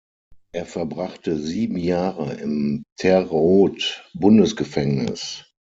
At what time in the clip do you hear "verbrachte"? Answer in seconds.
0.65-1.37